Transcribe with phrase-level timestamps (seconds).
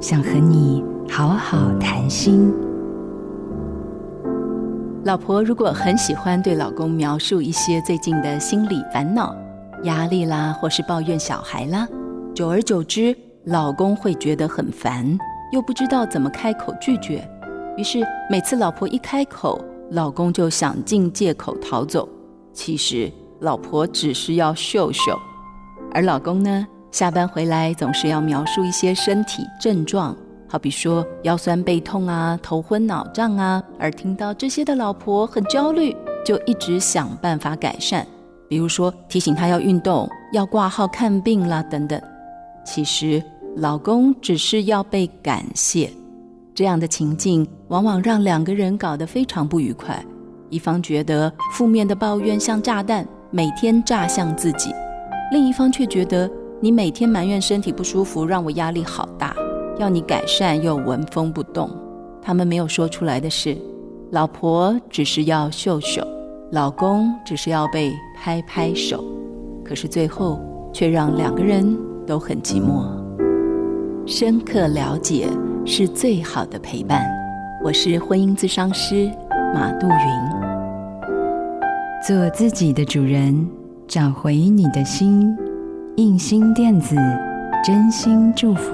[0.00, 2.50] 想和你好好谈心。
[5.04, 9.36] 老婆如果很喜欢对老公描述一些最近的心理烦恼、
[9.82, 11.86] 压力啦，或是抱怨小孩啦，
[12.34, 15.18] 久而久之，老公会觉得很烦，
[15.52, 17.22] 又不知道怎么开口拒绝。
[17.76, 17.98] 于是
[18.30, 22.08] 每次老婆一开口，老公就想尽借口逃走。
[22.54, 25.14] 其实老婆只是要秀秀，
[25.92, 30.16] 而老公呢，下班回来总是要描述一些身体症状，
[30.48, 33.62] 好比说腰酸背痛啊、头昏脑胀啊。
[33.78, 38.04] 而听到这些的老婆很焦虑，就一直想办法改善，
[38.48, 42.00] 比如说提醒他要运动、要挂号看病啦等等。
[42.64, 43.22] 其实
[43.56, 45.90] 老公只是要被感谢。
[46.52, 50.04] 这样的情境往往让两个人搞得非常不愉快，
[50.50, 54.70] 一方觉得负面的抱怨像炸弹，每天炸向自己；
[55.32, 56.28] 另一方却觉得
[56.62, 59.34] 你每天埋怨身体不舒服，让我压力好大，
[59.78, 61.70] 要你改善又纹风不动。
[62.20, 63.56] 他们没有说出来的是，
[64.10, 66.06] 老婆只是要秀秀，
[66.52, 69.02] 老公只是要被拍拍手，
[69.64, 70.38] 可是最后
[70.72, 72.84] 却让两个人都很寂寞。
[74.06, 75.28] 深刻了解。
[75.66, 77.06] 是最好的陪伴。
[77.62, 79.08] 我是婚姻咨商师
[79.54, 79.94] 马杜云，
[82.04, 83.46] 做自己的主人，
[83.86, 85.36] 找回你的心。
[85.96, 86.96] 印心电子，
[87.64, 88.72] 真心祝福。